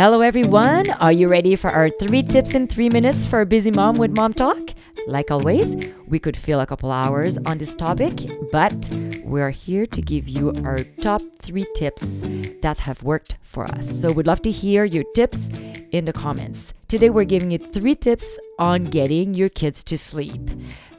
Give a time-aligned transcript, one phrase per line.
[0.00, 0.88] Hello, everyone.
[0.90, 4.12] Are you ready for our three tips in three minutes for a busy mom with
[4.12, 4.70] Mom Talk?
[5.08, 5.74] Like always,
[6.06, 8.14] we could fill a couple hours on this topic,
[8.52, 8.88] but
[9.24, 12.20] we're here to give you our top three tips
[12.62, 13.90] that have worked for us.
[13.90, 15.48] So we'd love to hear your tips
[15.90, 16.74] in the comments.
[16.86, 20.48] Today, we're giving you three tips on getting your kids to sleep.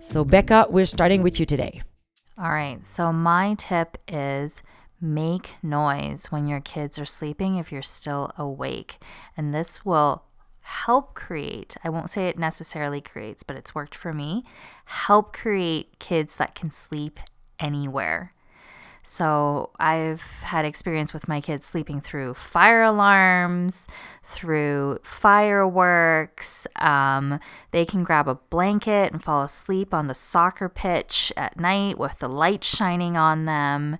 [0.00, 1.82] So, Becca, we're starting with you today.
[2.38, 2.82] All right.
[2.82, 4.62] So, my tip is
[5.00, 8.98] make noise when your kids are sleeping if you're still awake.
[9.36, 10.24] And this will
[10.62, 14.44] help create, I won't say it necessarily creates, but it's worked for me,
[14.84, 17.20] help create kids that can sleep
[17.60, 18.32] anywhere.
[19.08, 23.86] So I've had experience with my kids sleeping through fire alarms,
[24.24, 26.66] through fireworks.
[26.74, 27.38] Um,
[27.70, 32.18] they can grab a blanket and fall asleep on the soccer pitch at night with
[32.18, 33.96] the light shining on them.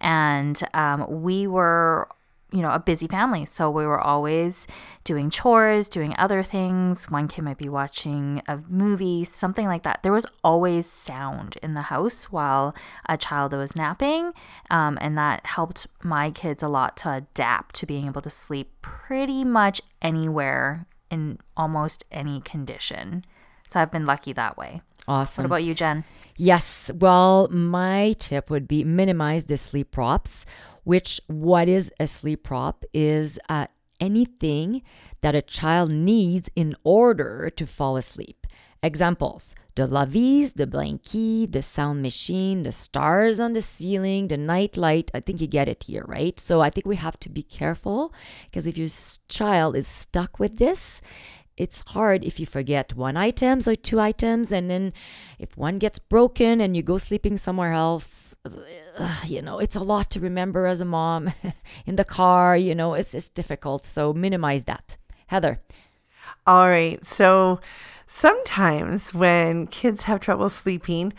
[0.00, 2.08] And um, we were
[2.50, 3.44] you know, a busy family.
[3.44, 4.66] So we were always
[5.04, 7.10] doing chores, doing other things.
[7.10, 10.02] One kid might be watching a movie, something like that.
[10.02, 12.74] There was always sound in the house while
[13.06, 14.32] a child was napping.
[14.70, 18.72] Um, and that helped my kids a lot to adapt to being able to sleep
[18.80, 23.24] pretty much anywhere in almost any condition.
[23.66, 24.80] So I've been lucky that way.
[25.06, 25.42] Awesome.
[25.42, 26.04] What about you, Jen?
[26.38, 26.90] Yes.
[26.94, 30.46] Well, my tip would be minimize the sleep props
[30.88, 33.66] which what is a sleep prop is uh,
[34.00, 34.80] anything
[35.20, 38.46] that a child needs in order to fall asleep.
[38.82, 44.78] Examples the lovey, the blankie, the sound machine, the stars on the ceiling, the night
[44.78, 45.10] light.
[45.12, 46.40] I think you get it here, right?
[46.40, 48.14] So I think we have to be careful
[48.46, 48.88] because if your
[49.28, 51.02] child is stuck with this,
[51.58, 54.92] it's hard if you forget one items or two items and then
[55.38, 58.36] if one gets broken and you go sleeping somewhere else
[59.26, 61.32] you know it's a lot to remember as a mom
[61.86, 64.96] in the car you know it's just difficult so minimize that.
[65.26, 65.60] Heather?
[66.46, 67.60] All right so
[68.06, 71.12] sometimes when kids have trouble sleeping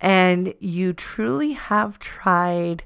[0.00, 2.82] and you truly have tried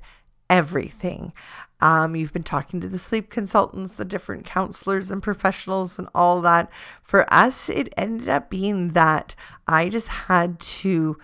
[0.51, 1.33] everything
[1.81, 6.41] um, you've been talking to the sleep consultants, the different counselors and professionals, and all
[6.41, 6.71] that.
[7.03, 9.35] For us, it ended up being that
[9.67, 11.19] I just had to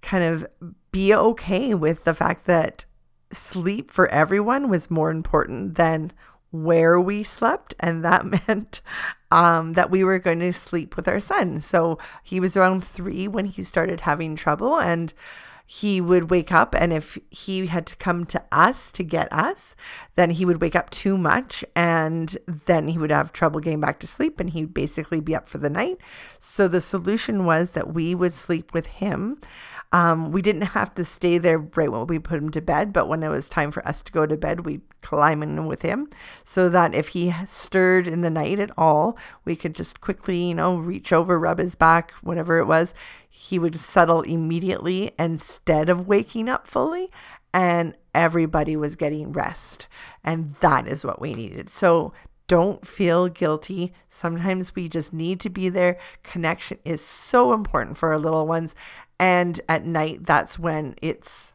[0.00, 0.46] kind of
[0.90, 2.84] be okay with the fact that
[3.30, 6.12] sleep for everyone was more important than
[6.50, 7.74] where we slept.
[7.78, 8.80] And that meant
[9.30, 11.60] um, that we were going to sleep with our son.
[11.60, 14.78] So he was around three when he started having trouble.
[14.78, 15.14] And
[15.74, 19.74] he would wake up and if he had to come to us to get us
[20.16, 23.98] then he would wake up too much and then he would have trouble getting back
[23.98, 25.96] to sleep and he'd basically be up for the night.
[26.38, 29.40] So the solution was that we would sleep with him
[29.92, 33.08] um, we didn't have to stay there right when we put him to bed, but
[33.08, 36.08] when it was time for us to go to bed, we'd climb in with him
[36.44, 40.54] so that if he stirred in the night at all, we could just quickly, you
[40.54, 42.94] know, reach over, rub his back, whatever it was.
[43.28, 47.10] He would settle immediately instead of waking up fully,
[47.52, 49.88] and everybody was getting rest.
[50.24, 51.68] And that is what we needed.
[51.68, 52.14] So
[52.52, 53.94] don't feel guilty.
[54.10, 55.96] Sometimes we just need to be there.
[56.22, 58.74] Connection is so important for our little ones.
[59.18, 61.54] And at night, that's when it's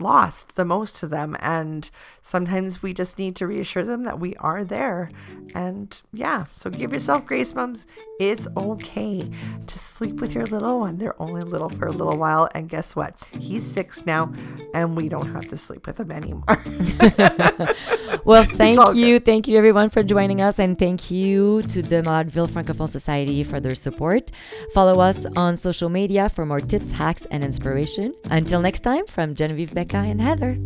[0.00, 1.36] lost the most to them.
[1.40, 1.90] And
[2.22, 5.10] sometimes we just need to reassure them that we are there.
[5.54, 7.86] And yeah, so give yourself grace, mums.
[8.20, 9.28] It's okay
[9.66, 10.98] to sleep with your little one.
[10.98, 12.48] They're only little for a little while.
[12.54, 13.16] And guess what?
[13.38, 14.32] He's six now,
[14.72, 16.44] and we don't have to sleep with him anymore.
[18.24, 19.14] well, thank you.
[19.14, 19.24] Good.
[19.24, 20.60] Thank you, everyone, for joining us.
[20.60, 24.30] And thank you to the Maillardville Francophone Society for their support.
[24.72, 28.14] Follow us on social media for more tips, hacks, and inspiration.
[28.30, 30.56] Until next time, from Genevieve, Becca, and Heather.